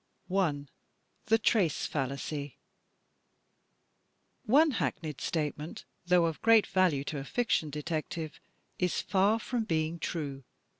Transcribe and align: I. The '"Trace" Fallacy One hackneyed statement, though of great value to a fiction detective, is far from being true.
I. 0.35 0.65
The 1.27 1.37
'"Trace" 1.37 1.85
Fallacy 1.85 2.57
One 4.47 4.71
hackneyed 4.71 5.21
statement, 5.21 5.85
though 6.07 6.25
of 6.25 6.41
great 6.41 6.65
value 6.65 7.03
to 7.03 7.19
a 7.19 7.23
fiction 7.23 7.69
detective, 7.69 8.39
is 8.79 8.99
far 9.03 9.37
from 9.37 9.65
being 9.65 9.99
true. 9.99 10.43